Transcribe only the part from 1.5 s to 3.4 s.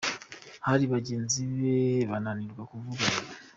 be bananirwa kuvuga ‘Oya’.